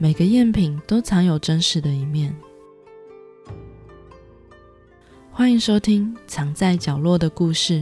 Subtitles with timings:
[0.00, 2.32] 每个赝品都藏有真实的一面。
[5.32, 7.80] 欢迎收听《藏在角落的故事》，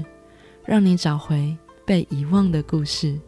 [0.64, 3.20] 让你找回被遗忘的故事。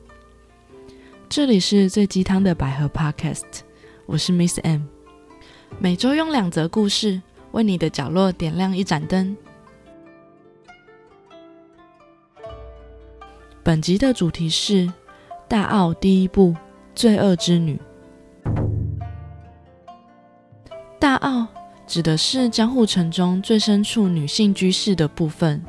[1.28, 3.60] 这里是最鸡汤的百合 Podcast，
[4.06, 4.80] 我是 Miss M，
[5.78, 7.20] 每周用两则故事
[7.52, 9.36] 为你的角落点亮一盏灯。
[13.62, 14.86] 本集的主题是
[15.46, 16.56] 《大奥第一部
[16.94, 17.76] 罪恶之女》。
[20.98, 21.46] 大奥。
[21.86, 25.64] 指的是江户城中最深处女性居室的部分，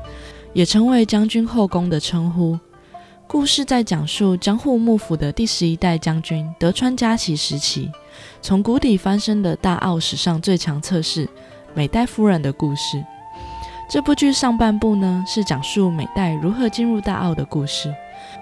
[0.52, 2.60] 也称为将军后宫的称呼。
[3.26, 7.90] 故事在讲述江户幕府的第十一代将军德川家齐时期，
[8.42, 11.26] 从谷底翻身的大奥史上最强侧室
[11.74, 13.02] 美代夫人的故事。
[13.90, 17.94] 这部剧上半部呢是讲述美代如何进入大奥的故事，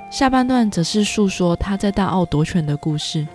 [0.09, 3.28] 下半段则是诉说她在大奥夺权的故事。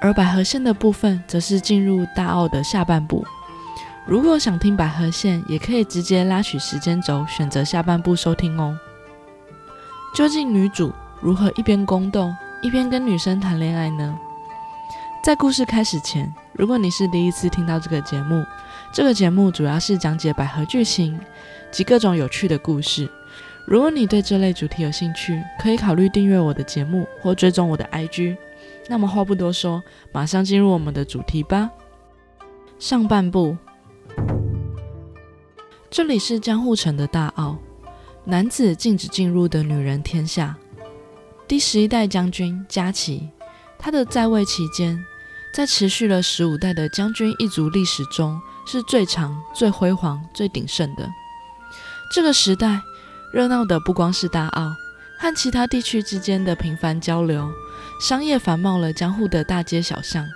[0.00, 3.24] 而百合线的部分则是进入大奥的下半部。
[4.06, 8.78] 如果想听百合线，也可以直接拉取时间轴，选择下半部收听哦。
[10.14, 14.18] 究竟女主如何一边宫斗一边跟女生谈恋爱呢？
[15.22, 18.44] 在故事开始前，如果你是第一次听到这个节目，
[18.92, 21.20] 这个节目主要是讲解百合剧情
[21.70, 23.10] 及各种有趣的故事。
[23.66, 28.38] 如果你对这类主题有兴趣，可以考虑订阅我的节目或追踪我的 IG。
[28.88, 31.70] 那么话不多说，马上进入我们的主题吧。
[32.78, 33.56] 上半部。
[35.90, 37.56] 这里是江户城的大奥，
[38.24, 40.56] 男子禁止进入的女人天下。
[41.46, 43.28] 第十一代将军加齐，
[43.78, 44.98] 他的在位期间，
[45.52, 51.08] 在持续了十五代的将军一族历史中，是最长、最辉煌、最鼎盛的。
[52.14, 52.80] 这个时代
[53.32, 54.70] 热闹的不光是大奥
[55.18, 57.50] 和其他地区之间的频繁交流，
[57.98, 60.26] 商业繁茂了江户的大街小巷。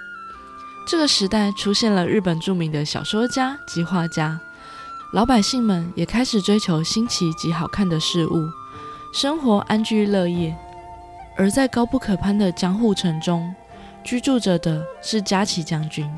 [0.86, 4.40] 这个时代出现了日本著名的小说家及画家。
[5.12, 8.48] 老百姓们也开始追求新奇及好看的事物，
[9.12, 10.56] 生活安居乐业。
[11.36, 13.54] 而在高不可攀的江户城中，
[14.02, 16.10] 居住着的是加崎将军。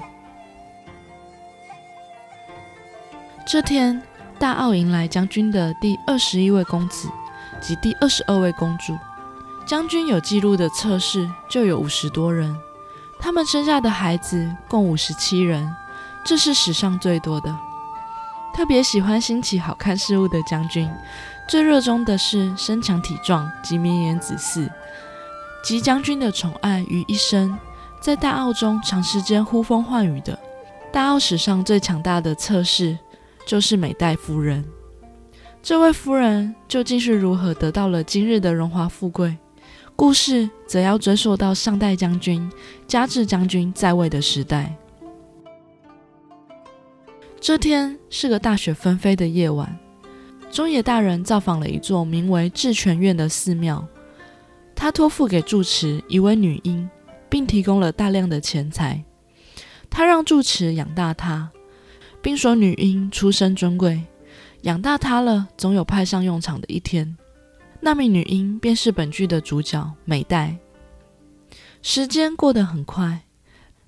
[3.47, 4.03] 这天，
[4.39, 7.09] 大奥迎来将军的第二十一位公子
[7.61, 8.97] 及第二十二位公主。
[9.67, 12.55] 将军有记录的测试就有五十多人，
[13.19, 15.67] 他们生下的孩子共五十七人，
[16.25, 17.57] 这是史上最多的。
[18.55, 20.89] 特别喜欢新奇好看事物的将军，
[21.49, 24.69] 最热衷的是身强体壮及绵延子嗣。
[25.65, 27.59] 集将军的宠爱于一身，
[28.01, 30.39] 在大奥中长时间呼风唤雨的
[30.93, 32.99] 大奥史上最强大的侧室，
[33.47, 34.63] 就是美代夫人。
[35.63, 39.39] 这位夫人究竟是如何得到了今日的荣华富贵？
[39.97, 42.51] 故事则要追溯到上代将军
[42.87, 44.75] 加治将军在位的时代。
[47.41, 49.79] 这天是个大雪纷飞的夜晚，
[50.51, 53.87] 中野大人造访了一座名为智泉院的寺庙。
[54.75, 56.89] 他托付给住持一位女婴，
[57.29, 59.05] 并提供了大量的钱财。
[59.89, 61.51] 他让住持养大她，
[62.21, 64.03] 并说女婴出身尊贵，
[64.63, 67.17] 养大她了，总有派上用场的一天。
[67.85, 70.57] 那名女婴便是本剧的主角美代。
[71.83, 73.21] 时间过得很快，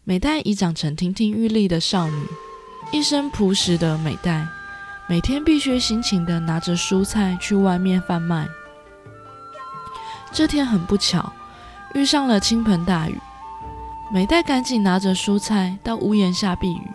[0.04, 2.26] 美代已长成亭亭玉立的少女。
[2.92, 4.46] 一身朴实的美代，
[5.08, 8.46] 每天必须辛勤地拿着蔬菜去外面贩卖。
[10.30, 11.32] 这天很不巧，
[11.94, 13.18] 遇上了倾盆大雨。
[14.12, 16.90] 美代赶紧拿着蔬菜到屋檐下避雨。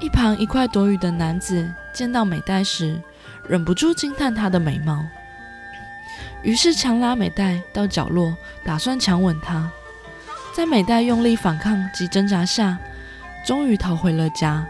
[0.00, 3.00] 一旁一块躲雨的男子见到美代时，
[3.48, 5.04] 忍不住惊叹她的美貌，
[6.42, 9.70] 于是强拉美代到角落，打算强吻她。
[10.54, 12.78] 在美代用力反抗及挣扎下，
[13.44, 14.64] 终于逃回了家，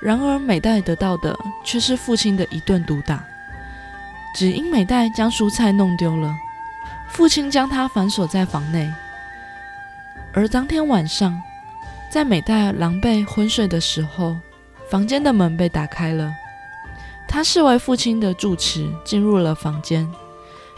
[0.00, 3.24] 然而美代得到的却是父亲的一顿毒打，
[4.34, 6.32] 只因美代将蔬菜弄丢了，
[7.08, 8.92] 父亲将她反锁在房内。
[10.32, 11.40] 而当天晚上，
[12.08, 14.36] 在美代狼狈昏睡的时候，
[14.88, 16.32] 房间的门被打开了，
[17.34, 20.08] 他视为父亲的住持进入了房间，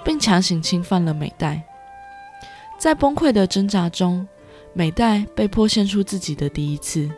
[0.02, 1.62] 并强行侵犯了美代，
[2.78, 4.26] 在崩溃的挣扎中。
[4.72, 7.10] 美代被迫献出自己的第一次。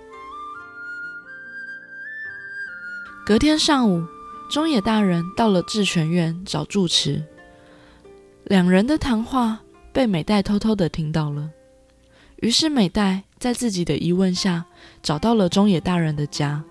[3.24, 4.04] 隔天上午，
[4.50, 7.22] 中野大人到了智泉院找住持，
[8.42, 9.60] 两人的谈话
[9.92, 11.48] 被美代偷偷的听到了。
[12.38, 14.64] 于是美代在自己的疑问下，
[15.00, 16.64] 找到了中野大人的家。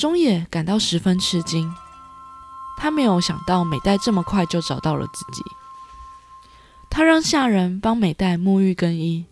[0.00, 1.70] 中野感到十分吃惊，
[2.78, 5.42] 他没有想到美代这么快就找到了自己。
[6.88, 9.26] 他让下人帮美代沐浴更衣，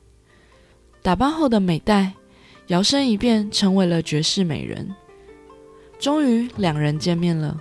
[1.00, 2.12] 打扮后的美代
[2.67, 4.94] 摇身一变成为了绝世美人。
[5.99, 7.59] 终于，两人见面了。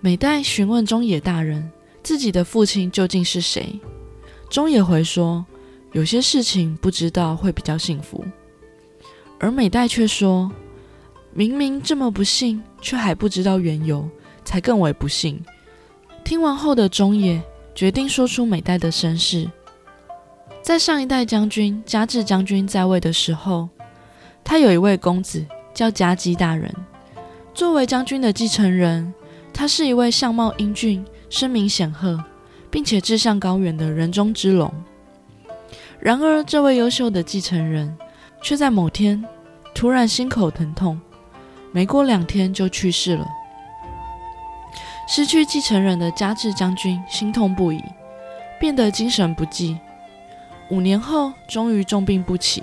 [0.00, 1.70] 美代询问中野大人，
[2.02, 3.78] 自己的父亲究竟是谁？
[4.48, 5.46] 中野回说，
[5.92, 8.24] 有些事情不知道会比较幸福。
[9.38, 10.50] 而美代却说，
[11.32, 14.08] 明明这么不幸，却还不知道缘由，
[14.44, 15.42] 才更为不幸。
[16.24, 17.42] 听完后的中野
[17.74, 19.50] 决定说出美代的身世。
[20.62, 23.68] 在上一代将军加治将军在位的时候，
[24.44, 25.44] 他有一位公子。
[25.72, 26.70] 叫加基大人，
[27.54, 29.14] 作为将军的继承人，
[29.54, 32.22] 他是一位相貌英俊、声名显赫，
[32.70, 34.70] 并且志向高远的人中之龙。
[36.00, 37.96] 然而，这位优秀的继承人
[38.42, 39.24] 却在某天
[39.72, 41.00] 突然心口疼痛，
[41.72, 43.26] 没过两天就去世了。
[45.08, 47.82] 失去继承人的加治将军心痛不已，
[48.60, 49.78] 变得精神不济。
[50.70, 52.62] 五年后，终于重病不起。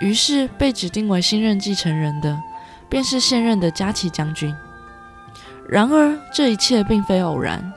[0.00, 2.40] 于是被指定为新任继承人的，
[2.88, 4.54] 便是现任的加奇将军。
[5.68, 7.72] 然而这一切并非偶然。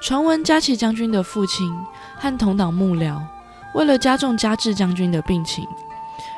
[0.00, 1.72] 传闻加奇将军的父亲
[2.16, 3.20] 和同党幕僚
[3.74, 5.64] 为了加重加治将军的病情，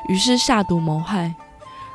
[0.06, 1.34] 于是下毒谋害。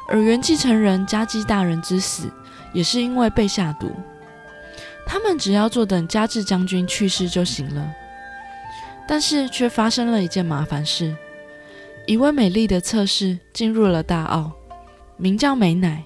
[0.09, 2.29] 而原继承人加基大人之死，
[2.73, 3.91] 也是因为被下毒。
[5.05, 7.89] 他们只要坐等加治将军去世就行了，
[9.07, 11.15] 但是却发生了一件麻烦事。
[12.05, 14.51] 一位美丽的侧室进入了大奥，
[15.17, 16.03] 名叫美乃，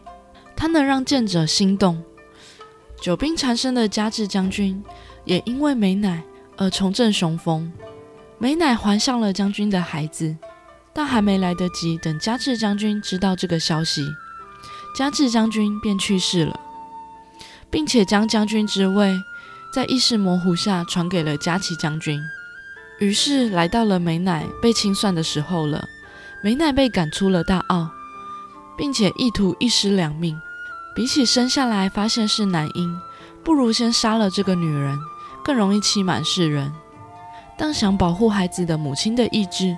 [0.55, 2.01] 她能让见者心动。
[3.01, 4.81] 久病缠身的加治将军
[5.25, 6.23] 也因为美乃
[6.57, 7.71] 而重振雄风。
[8.37, 10.35] 美乃怀上了将军的孩子，
[10.93, 14.07] 但还没来得及等加治将军知道这个消息，
[14.95, 16.59] 加治将军便去世了，
[17.69, 19.19] 并且将将军之位
[19.73, 22.21] 在意识模糊下传给了加奇将军。
[22.99, 25.83] 于是来到了美乃被清算的时候了。
[26.43, 27.89] 美乃被赶出了大奥，
[28.77, 30.37] 并且意图一尸两命。
[30.93, 32.99] 比起生下来发现是男婴，
[33.45, 34.99] 不如先杀了这个女人，
[35.41, 36.71] 更容易欺瞒世人。
[37.57, 39.77] 但想保护孩子的母亲的意志，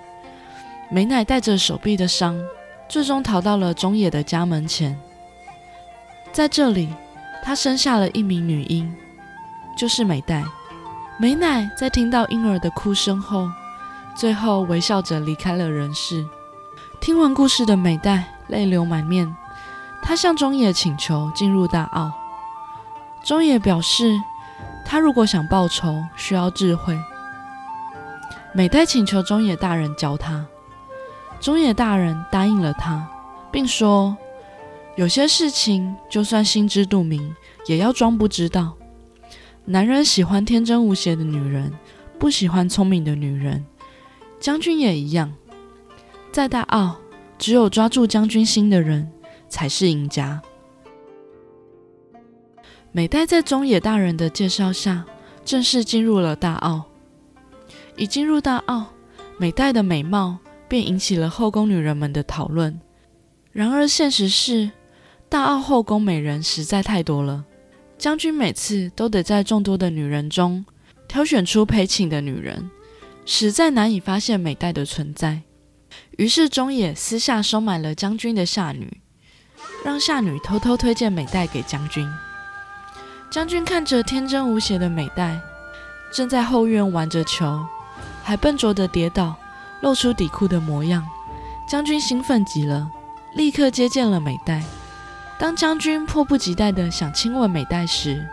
[0.89, 2.39] 美乃带着手臂的伤，
[2.87, 4.97] 最终逃到了中野的家门前。
[6.31, 6.93] 在这里，
[7.43, 8.93] 她生下了一名女婴，
[9.77, 10.43] 就是美代。
[11.17, 13.49] 美乃在听到婴儿的哭声后，
[14.15, 16.25] 最后微笑着离开了人世。
[16.99, 19.33] 听完故事的美代泪流满面，
[20.01, 22.11] 他向中野请求进入大奥。
[23.23, 24.15] 中野表示，
[24.85, 26.99] 他如果想报仇，需要智慧。
[28.53, 30.45] 美代请求中野大人教他，
[31.39, 33.07] 中野大人答应了他，
[33.51, 34.17] 并说，
[34.95, 37.35] 有些事情就算心知肚明，
[37.67, 38.75] 也要装不知道。
[39.65, 41.71] 男人喜欢天真无邪的女人，
[42.17, 43.65] 不喜欢聪明的女人。
[44.39, 45.33] 将军也一样。
[46.31, 46.97] 在大奥，
[47.37, 49.11] 只有抓住将军心的人
[49.47, 50.41] 才是赢家。
[52.91, 55.05] 美代在中野大人的介绍下，
[55.43, 56.83] 正式进入了大奥。
[57.95, 58.87] 一进入大奥，
[59.37, 60.37] 美代的美貌
[60.75, 62.81] 便引起了后宫女人们的讨论。
[63.53, 64.71] 然而，现实是，
[65.29, 67.45] 大奥后宫美人实在太多了，
[67.97, 70.65] 将军每次都得在众多的女人中
[71.07, 72.69] 挑选出陪寝的女人，
[73.25, 75.43] 实在难以发现美代的存在。
[76.17, 78.99] 于是中野私下收买了将军的下女，
[79.85, 82.05] 让下女偷偷推荐美代给将军。
[83.31, 85.39] 将军看着天真无邪的美代，
[86.11, 87.65] 正在后院玩着球，
[88.21, 89.37] 还笨拙的跌倒，
[89.81, 91.07] 露出底裤的模样。
[91.67, 92.89] 将军兴奋极了，
[93.33, 94.61] 立刻接见了美代。
[95.37, 98.25] 当将军迫不及待的想亲吻美代时，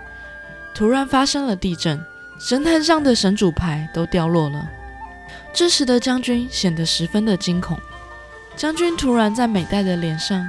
[0.75, 2.01] 突然发生了地震，
[2.39, 4.69] 神坛上的神主牌都掉落了。
[5.53, 7.79] 这时的将军显得十分的惊恐。
[8.55, 10.47] 将军突然在美代的脸上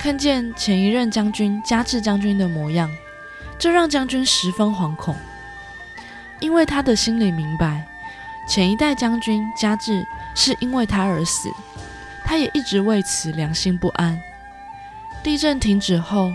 [0.00, 2.90] 看见前一任将军加治将军的模样，
[3.58, 5.14] 这让将军十分惶恐，
[6.40, 7.86] 因为他的心里明白，
[8.46, 11.50] 前一代将军加治是因为他而死，
[12.24, 14.18] 他也一直为此良心不安。
[15.22, 16.32] 地震停止后，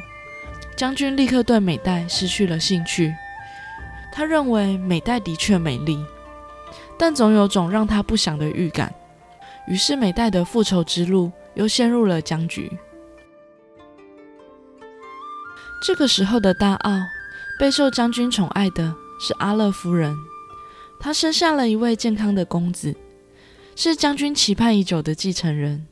[0.75, 3.15] 将军立刻对美代失去了兴趣，
[4.11, 5.97] 他认为美代的确美丽。
[6.97, 8.93] 但总有种让他不祥的预感，
[9.65, 12.71] 于是美代的复仇之路又陷入了僵局。
[15.83, 16.91] 这个时候的大奥
[17.57, 20.15] 备受将军宠爱的是阿乐夫人，
[21.03, 22.96] 他生下了一位健康的公子，
[23.75, 25.88] 是将军期盼已久的继承人。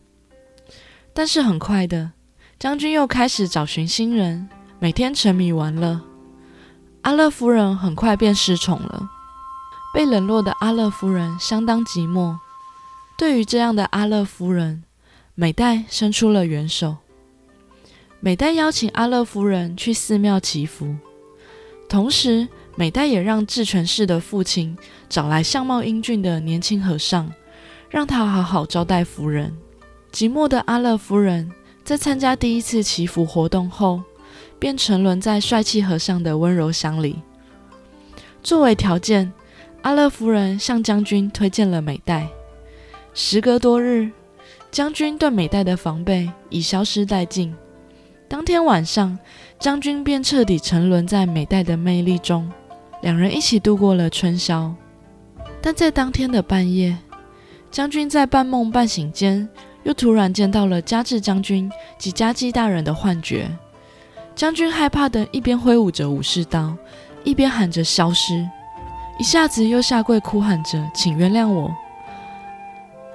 [1.16, 2.12] 但是很快的，
[2.60, 4.48] 将军又开始找寻新人，
[4.78, 6.00] 每天沉迷玩乐，
[7.02, 9.10] 阿乐夫人很快便失宠了。
[9.92, 12.38] 被冷落的阿乐夫人相当寂寞。
[13.18, 14.84] 对于这样的阿乐夫人，
[15.34, 16.98] 美代伸出了援手。
[18.20, 20.96] 美代邀请阿乐夫人去寺庙祈福，
[21.90, 22.48] 同时
[22.80, 24.74] 美代也让智权氏的父亲
[25.10, 27.30] 找来相貌英俊的年轻和尚，
[27.90, 29.54] 让他好好招待夫人。
[30.14, 31.52] 寂寞的阿乐夫人
[31.84, 34.02] 在参加第一次祈福活动后，
[34.58, 37.18] 便沉沦在帅气和尚的温柔乡里。
[38.42, 39.30] 作为条件，
[39.82, 42.30] 阿乐夫人向将军推荐了美代。
[43.14, 44.10] 时隔多日，
[44.72, 47.54] 将军对美代的防备已消失殆尽。
[48.30, 49.20] 当天晚上，
[49.60, 52.50] 将军便彻底沉沦在美代的魅力中，
[53.02, 54.74] 两人一起度过了春宵。
[55.62, 56.98] 但在当天的半夜，
[57.70, 59.48] 将军在半梦半醒间，
[59.84, 63.50] 又突然见到了加治将军及加基大人的幻觉。
[64.36, 66.74] 将军害怕的一边挥舞着武士刀，
[67.26, 68.48] 一边喊着“消失”，
[69.20, 71.70] 一下子又下跪哭喊着“请原谅我”。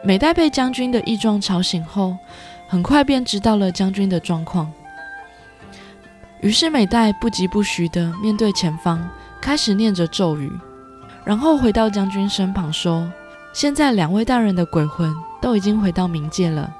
[0.04, 2.14] 美代被将军的异状吵醒后，
[2.68, 4.70] 很快便知道了将军的状况。
[6.42, 9.08] 于是美代不疾不徐地面对前方，
[9.44, 10.50] 开始念着咒语，
[11.22, 13.12] 然后回到将军身旁说
[13.52, 16.74] ：“现在两位大人的鬼魂都已经回到冥界了。”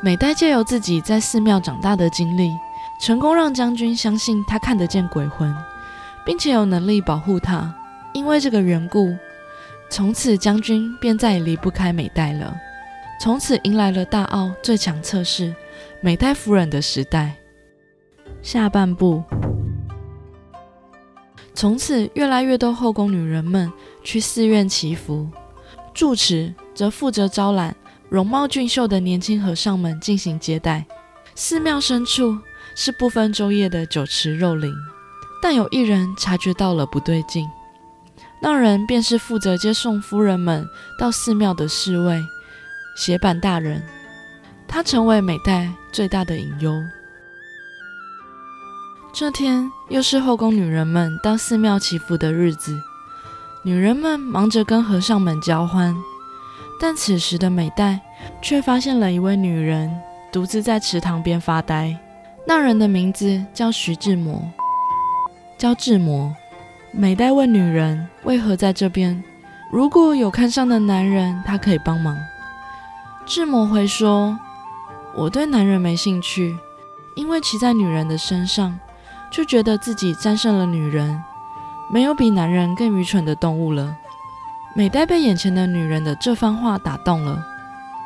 [0.00, 2.52] 美代借由自己在寺庙长大的经历，
[3.00, 5.52] 成功让将军相信他看得见鬼魂，
[6.24, 7.74] 并且有能力保护他。
[8.12, 9.12] 因为这个缘故。
[9.90, 12.56] 从此，将军便再也离不开美代了。
[13.20, 15.52] 从此，迎来了大奥最强测试——
[16.00, 17.34] 美代夫人的时代。
[18.42, 19.24] 下半部，
[21.56, 23.72] 从此越来越多后宫女人们
[24.04, 25.26] 去寺院祈福，
[25.94, 27.74] 住持则负责招揽
[28.10, 30.84] 容貌俊秀的年轻和尚们进行接待。
[31.34, 32.38] 寺庙深处
[32.74, 34.70] 是不分昼夜的酒池肉林，
[35.42, 37.48] 但有一人察觉到了不对劲。
[38.42, 40.68] 那人便是负责接送夫人们
[41.00, 42.22] 到寺庙的侍卫
[42.98, 43.82] 斜板大人，
[44.68, 46.74] 他成为美代最大的隐忧。
[49.18, 52.78] 这天又是后宫女人们到寺庙祈福的日子，
[53.62, 55.96] 女人们忙着跟和尚们交欢，
[56.78, 57.98] 但此时的美代
[58.42, 59.90] 却发现了一位女人
[60.30, 61.98] 独自在池塘边发呆。
[62.46, 64.42] 那人的名字叫徐志摩，
[65.56, 66.36] 叫志摩。
[66.92, 69.24] 美代问女人为何在这边？
[69.72, 72.14] 如果有看上的男人，她可以帮忙。
[73.24, 74.38] 志摩回说
[75.16, 76.54] ：“我对男人没兴趣，
[77.14, 78.78] 因为骑在女人的身上，
[79.36, 81.22] 就觉得自己战胜了女人。
[81.92, 83.94] 没有比男人更愚蠢的动物了。”
[84.74, 87.44] 美代被眼前的女人的这番话打动了。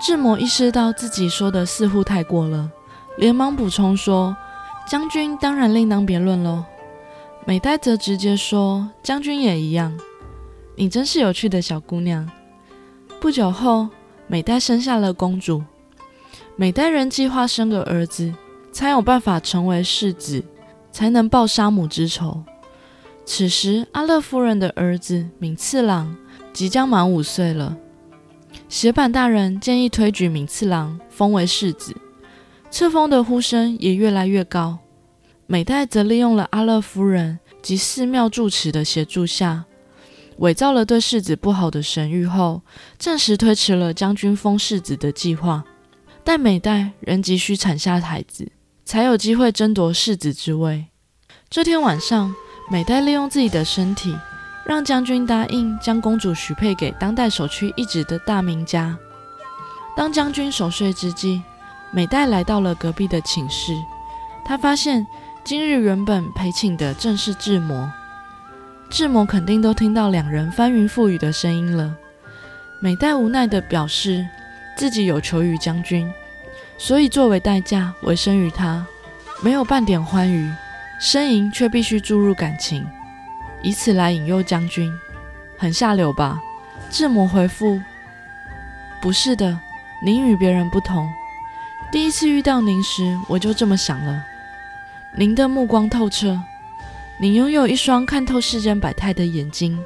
[0.03, 2.69] 智摩意识到自己说的似乎太过了，
[3.17, 4.37] 连忙补充说
[4.89, 6.65] ：“将军当然另当别论喽。”
[7.47, 9.97] 美代则直接说：“将军也一样，
[10.75, 12.29] 你真是有趣的小姑娘。”
[13.21, 13.89] 不久后，
[14.27, 15.63] 美代生下了公主。
[16.57, 18.35] 美代人计划生个儿子，
[18.73, 20.45] 才有办法成为世子，
[20.91, 22.43] 才能报杀母之仇。
[23.25, 26.17] 此时，阿乐夫人的儿子敏次郎
[26.53, 27.77] 即将满五岁了。
[28.69, 31.95] 斜板大人建议推举敏次郎封为世子，
[32.71, 34.79] 册封的呼声也越来越高。
[35.47, 39.65] 美代则利用了阿乐夫人及寺庙住持的协助下，
[40.39, 42.63] 伪造了对世子不好的神谕后，
[42.99, 45.65] 暂时推迟了将军封世子的计划。
[46.23, 48.51] 但美代仍急需产下孩子，
[48.85, 50.87] 才有机会争夺世子之位。
[51.49, 52.35] 这天晚上，
[52.71, 54.17] 美代利用自己的身体，
[54.67, 58.99] 让将军答应将公主许配给当代首屈一指的大名家。
[59.97, 61.43] 当将军熟睡之际，
[61.93, 63.75] 美代来到了隔壁的寝室，
[64.45, 65.07] 她发现。
[65.43, 67.91] 今日原本陪寝的正是智摩，
[68.91, 71.97] 智摩肯定都听到两人翻云覆雨的声音了。
[72.79, 74.29] 美代无奈地表示
[74.77, 76.13] 自己有求于将军，
[76.83, 78.87] 所以作为代价委身于他，
[79.43, 80.51] 没有半点欢愉，
[80.99, 82.87] 呻吟却必须注入感情，
[83.63, 84.91] 以此来引诱将军，
[85.59, 86.41] 很下流吧？
[86.89, 87.79] 智摩回复：
[89.03, 89.61] 不是的，
[90.03, 91.07] 您与别人不同，
[91.93, 94.25] 第一次遇到您时我就这么想了。
[95.15, 96.41] 您的目光透彻，
[97.21, 99.79] 您拥有一双看透世间百态的眼睛。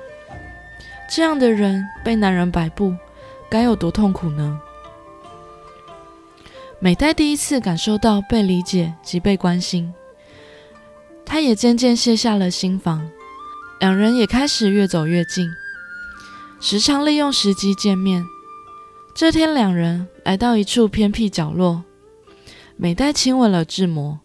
[1.08, 2.94] 这样的人被男人摆布，
[3.50, 4.60] 该有多痛苦呢？
[6.84, 9.90] 美代第一次感受到被理解及被关心，
[11.24, 13.08] 她也渐渐卸下了心防，
[13.80, 15.48] 两人也开始越走越近，
[16.60, 18.22] 时常利用时机见面。
[19.16, 21.82] 这天，两人来到一处偏僻角落，
[22.76, 24.20] 美代亲吻了智摩。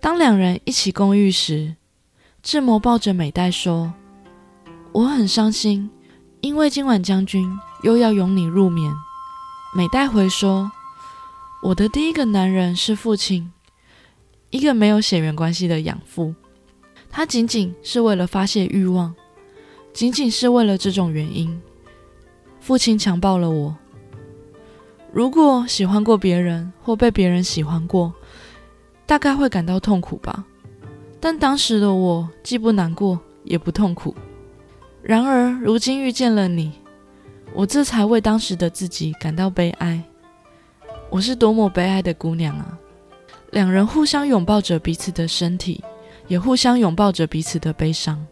[0.00, 1.76] 当两人一起共浴时，
[2.42, 3.92] 智摩抱着美代说
[4.92, 5.90] ：“我很伤心，
[6.40, 7.46] 因为今晚将军
[7.82, 8.90] 又要拥你入眠。”
[9.76, 10.72] 美代回说
[11.60, 13.52] ：“我的第一个男人是父亲，
[14.50, 16.34] 一个没有血缘关系的养父。
[17.10, 19.14] 他仅仅是为了发泄欲望，
[19.92, 21.60] 仅仅是为了这种原因，
[22.60, 23.76] 父亲强暴了我。
[25.12, 28.12] 如果喜欢过别人或被别人喜欢过，
[29.04, 30.44] 大概会感到痛苦吧。
[31.18, 34.14] 但当时的我既不难过也不痛苦。
[35.02, 36.72] 然而如今遇见了你。”
[37.54, 40.04] 我这才为当时的自己感到悲哀。
[41.10, 42.78] 我是多么悲哀的姑娘啊！
[43.50, 45.82] 两人互相拥抱着彼此的身体，
[46.26, 48.26] 也互相拥抱着彼此的悲伤。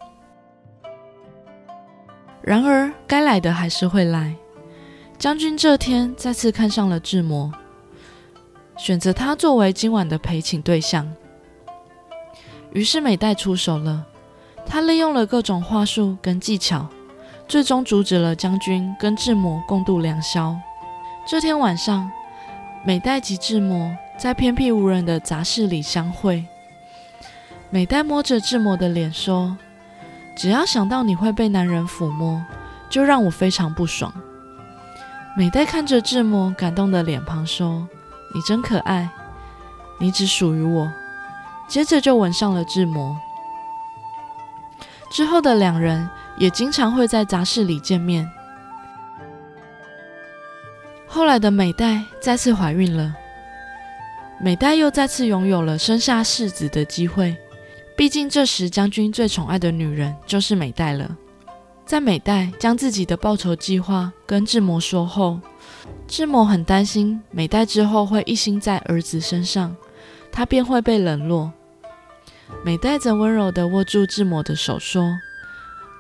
[2.43, 4.35] 然而，该来的还是会来。
[5.19, 7.51] 将军这天再次看上了志摩，
[8.77, 11.11] 选择他作为今晚的陪寝对象。
[12.73, 14.05] 于是美代出手了，
[14.67, 16.87] 他利用了各种话术跟技巧。
[17.49, 20.57] 最终阻止了将军跟志摩共度良宵。
[21.29, 22.11] 这天晚上，
[22.87, 26.47] 美代及志摩在偏僻无人的杂室里相会。
[27.69, 29.59] 美代摸着志摩的脸说
[30.39, 32.41] ：“只要想到你会被男人抚摸，
[32.89, 34.13] 就让我非常不爽。”
[35.37, 37.89] 美代看着志摩感动的脸庞说
[38.33, 39.11] ：“你真可爱，
[39.99, 40.89] 你只属于我。”
[41.67, 43.19] 接着就吻上了志摩。
[45.11, 46.09] 之后的两人。
[46.39, 48.31] 也经常会在杂室里见面。
[51.07, 53.15] 后来的美代再次怀孕了，
[54.41, 57.37] 美代又再次拥有了生下世子的机会。
[57.97, 61.17] 毕竟这时将军最宠爱的女人就是美代了。
[61.87, 65.41] 在美代将自己的报仇计划跟智魔说后，
[66.07, 69.75] 智魔很担心美代之后会一心在儿子身上，
[70.31, 71.53] 他便会被冷落。
[72.65, 75.05] 美代则温柔地握住智魔的手说。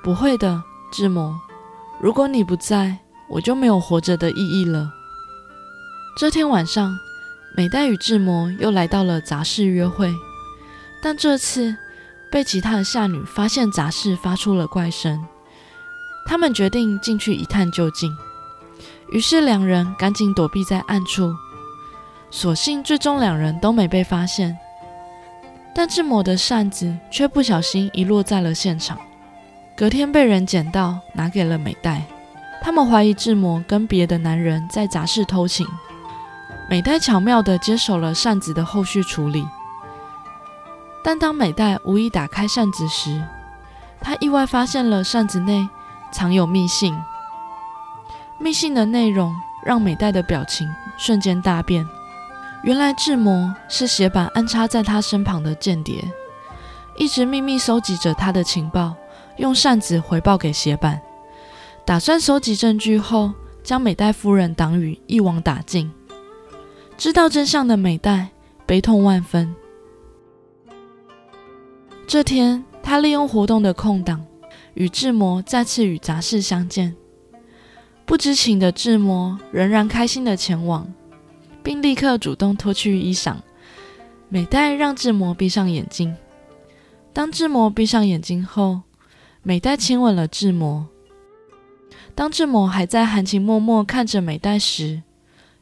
[0.02, 1.34] 不会的，智魔。
[2.00, 2.98] 如果你不在，
[3.28, 4.92] 我就没有活着的意义了。
[6.16, 6.98] 这天晚上，
[7.54, 10.10] 美代与志摩又来到了杂室约会，
[11.02, 11.76] 但这次
[12.30, 15.22] 被其他的下女发现杂室发出了怪声，
[16.24, 18.10] 他们决定进去一探究竟。
[19.12, 21.30] 于是两人赶紧躲避在暗处，
[22.30, 24.56] 所幸最终两人都没被发现，
[25.74, 28.98] 但志摩的扇子却不小心遗落在了现场。
[29.76, 32.06] 隔天被人捡到，拿给了美代。
[32.62, 35.66] 他们怀疑志摩跟别的男人在杂室偷情。
[36.68, 39.46] 美代巧妙地接手了扇子的后续处理。
[41.02, 43.22] 但当美代无意打开扇子时，
[44.00, 45.68] 她意外发现了扇子内
[46.10, 46.96] 藏有密信。
[48.38, 51.86] 密信的内容让美代的表情瞬间大变。
[52.64, 56.04] 原来智魔是血板安插在他身旁的间谍，
[56.96, 58.94] 一直秘密收集着他的情报。
[59.36, 61.00] 用扇子回报给斜板，
[61.84, 65.92] 打算收集证据后，将美代夫人党羽一网打尽。
[66.96, 68.28] 知道真相的美代
[68.64, 69.54] 悲痛万分。
[72.06, 74.24] 这天，他利用活动的空档，
[74.74, 76.96] 与志摩再次与杂事相见。
[78.06, 80.90] 不知情的志摩仍然开心的前往，
[81.62, 83.36] 并立刻主动脱去衣裳。
[84.28, 86.16] 美代让志摩闭上眼睛。
[87.12, 88.80] 当志摩闭上眼睛后，
[89.42, 90.86] 美代亲吻了志摩。
[92.14, 95.02] 当志摩还在含情脉脉看着美代时，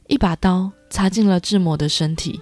[0.06, 2.40] 一把刀插进了志摩的身体。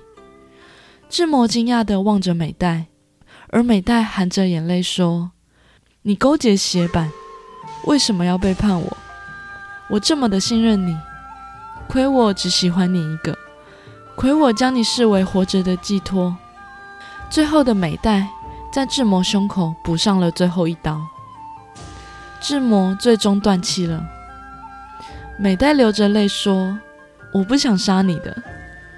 [1.08, 2.88] 志摩惊讶地望着美代，
[3.48, 5.30] 而美代含着眼泪说
[6.02, 7.10] ：“你勾结邪板，
[7.86, 8.96] 为什么要背叛我？
[9.88, 10.94] 我这么的信任你，
[11.88, 13.34] 亏我只喜欢你一个，
[14.16, 16.36] 亏我将你视为活着的寄托。”
[17.30, 18.28] 最后的美代
[18.70, 21.00] 在志摩胸口补上了最后一刀。
[22.38, 24.04] 志摩最终断气了。
[25.38, 26.78] 美代流着泪说
[27.32, 28.36] ：“我不想杀你的，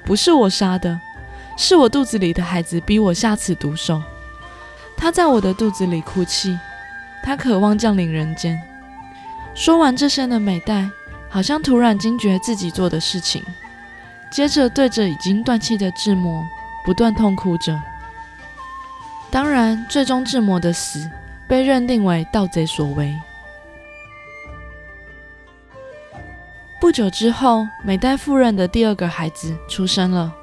[0.05, 1.01] 不是我杀的，
[1.57, 4.03] 是我肚子里的孩子逼我下此毒手。
[4.97, 6.59] 他在我的肚子里哭泣，
[7.23, 8.61] 他渴望降临人间。”
[9.55, 10.91] 说完这些的美代，
[11.29, 13.43] 好像突然惊觉自己做的事情，
[14.31, 16.45] 接着对着已经断气的志摩
[16.85, 17.81] 不断痛哭着。
[19.31, 21.09] 当然，最终志摩的死
[21.47, 23.17] 被认定为盗贼所为。
[26.85, 30.35] 不久之后，美代夫人的第二个孩子出生了。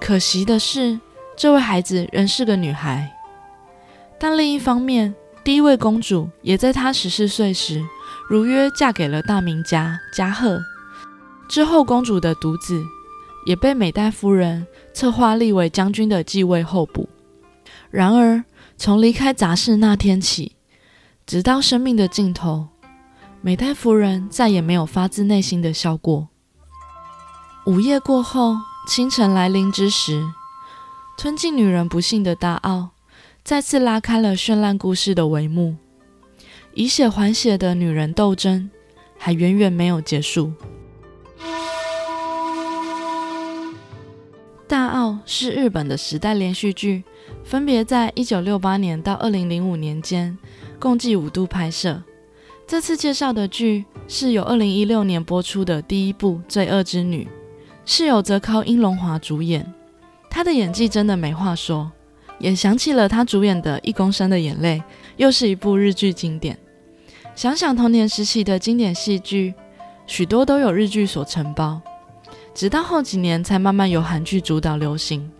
[0.00, 0.98] 可惜的是，
[1.36, 3.08] 这位孩子仍是个女孩。
[4.18, 7.80] 但另一方面，第一位公主也在她十四岁时
[8.28, 10.60] 如约嫁给了大名家加贺。
[11.48, 12.82] 之后，公主的独子
[13.46, 17.08] 也被美代夫人策划立为将军的继位候补。
[17.88, 18.42] 然而，
[18.76, 20.56] 从离开杂事那天起，
[21.24, 22.66] 直到生命的尽头。
[23.44, 26.28] 美代夫人再也没有发自内心的笑过。
[27.66, 28.54] 午夜过后，
[28.86, 30.22] 清晨来临之时，
[31.18, 32.90] 吞进女人不幸的大奥
[33.42, 35.74] 再次拉开了绚烂故事的帷幕。
[36.74, 38.70] 以血还血的女人斗争
[39.18, 40.52] 还远远没有结束。
[44.68, 47.02] 大奥是日本的时代连续剧，
[47.42, 50.38] 分别在一九六八年到二零零五年间
[50.78, 52.04] 共计五度拍摄。
[52.72, 57.24] 这次介绍的剧是由二零一六年播出的第一部《罪恶之女》，
[57.84, 59.70] 是由泽尻英龙华主演。
[60.30, 61.92] 她的演技真的没话说，
[62.38, 64.78] 也想起了她主演的《一公升的眼泪》，
[65.18, 66.56] 又是一部日剧经典。
[67.34, 69.52] 想想童年时期的经典戏剧，
[70.06, 71.78] 许多都有日剧所承包。
[72.54, 75.30] 直到后几年才慢慢由韩剧主导流行。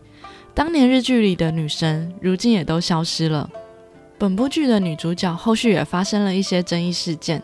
[0.53, 3.49] 当年日剧里的女神，如今也都消失了。
[4.23, 7.43] 本部剧的女主角后续也发生了一些争议事件，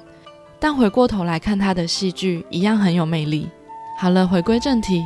[0.60, 3.50] 但回过头来看她的戏剧，一样很有魅力。
[3.98, 5.02] 好了，回归正题，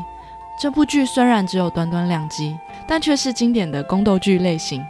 [0.60, 2.54] 这部剧虽然只有短短两集，
[2.86, 4.84] 但却是经典的宫斗剧类型。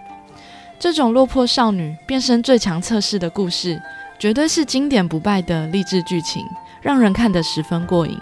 [0.77, 3.81] 这种落魄少女变身最强测试的故事，
[4.19, 6.45] 绝对是经典不败的励志剧情，
[6.81, 8.19] 让人看得十分过瘾。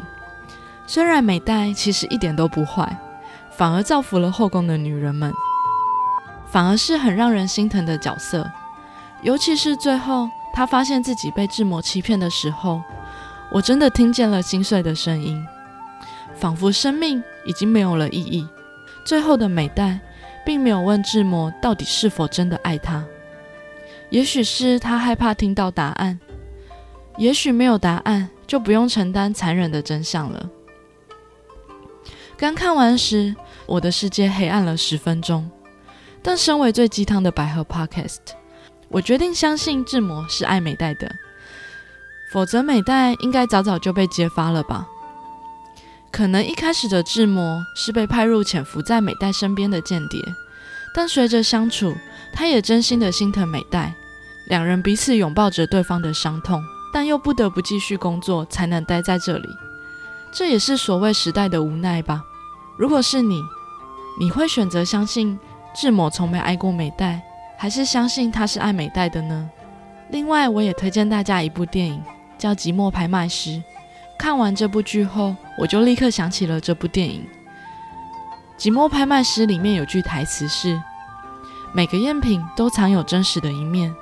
[0.87, 2.95] 虽然美代其实一点都不坏，
[3.57, 5.33] 反而造福了后宫的女人们，
[6.51, 8.51] 反而是很让人心疼的角色。
[9.23, 12.83] 尤其是最后，他发现自己被智魔欺骗的时候，
[13.53, 15.45] 我真的听见了心碎的声音，
[16.35, 18.47] 仿佛生命已经没有了意义。
[19.05, 20.01] 最后的美代
[20.45, 23.05] 并没有问智魔到底是否真的爱她，
[24.09, 26.19] 也许是她害怕听到答案，
[27.17, 30.49] 也许没有答案就不用承担残忍的真相了。
[32.37, 33.37] 刚看完时，
[33.67, 35.51] 我的世界黑暗了十分钟。
[36.23, 38.19] 但身为最鸡汤的百合 Podcast，
[38.89, 41.11] 我决定相信志摩是爱美代的，
[42.33, 44.87] 否则美代应该早早就被揭发了吧？
[46.13, 50.21] 可能一开始的志摩是被派入潜伏在美代身边的间谍，
[50.95, 51.95] 但随着相处，
[52.33, 53.95] 他也真心的心疼美代，
[54.49, 59.49] 两人彼此拥抱着对方的伤痛，但又不得不继续工作才能待在这里。
[60.33, 62.23] 这也是所谓时代的无奈吧。
[62.77, 63.43] 如果是你，
[64.19, 65.39] 你会选择相信
[65.73, 67.21] 智某从没爱过美代，
[67.57, 69.49] 还是相信他是爱美代的呢？
[70.09, 72.03] 另外，我也推荐大家一部电影，
[72.37, 73.51] 叫《寂寞拍卖师》。
[74.19, 77.27] 看完这部剧后，我就立刻想起了这部电影
[78.63, 80.79] 《寂寞拍卖师》里面有句台词是
[81.73, 83.95] ：“每个赝品都藏有真实的一面。”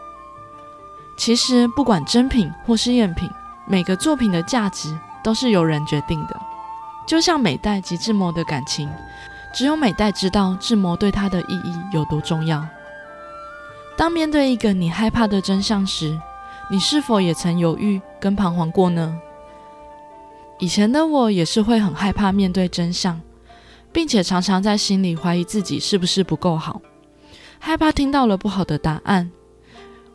[1.16, 3.30] 其实，不管真品或是赝品，
[3.66, 6.40] 每个作品的价值都是由人决定的。
[7.06, 8.88] 就像美代及智魔的感情，
[9.52, 12.66] 只有美代知道智魔对她的意义有多重要。
[13.96, 16.18] 当面对一个你害怕的真相时，
[16.70, 19.18] 你是否也曾犹豫跟彷徨过呢？
[20.58, 23.20] 以前的我也是会很害怕面对真相，
[23.92, 26.80] 并且常常在心里怀疑自己是不是不够好，
[27.58, 29.30] 害怕听到了不好的答案，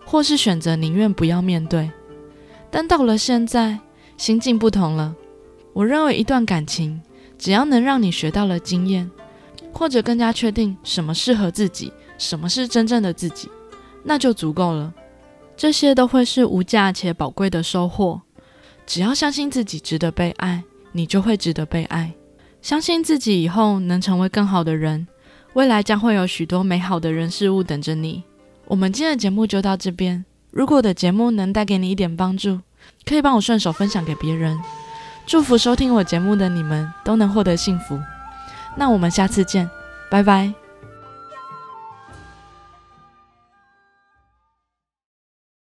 [0.05, 1.91] 或是选择宁愿不要面对。
[2.69, 3.79] 但到了现在，
[4.15, 5.15] 心境不同了。
[5.73, 7.01] 我认为一段感情，
[7.37, 9.09] 只要能让你学到了经验，
[9.73, 13.49] 或者更加确定什么适合自己，什么是真正的自己，
[14.03, 14.93] 那就足够了。
[15.57, 18.21] 这些都会是无价且宝贵的收获。
[18.85, 22.13] 只要相信自己值得被爱，你就会值得被爱。
[22.61, 25.07] 相信自己以后能成为更好的人，
[25.53, 28.23] 未来将会有许多美好的人事物等着你。
[28.65, 30.23] 我们今天的节目就到这边。
[30.51, 32.59] 如果我的节目能带给你一点帮助，
[33.05, 34.59] 可以帮我顺手分享给别人。
[35.25, 37.97] 祝福收听我节目的你们都能获得幸福。
[38.75, 39.69] 那我们下次见，
[40.09, 40.62] 拜拜。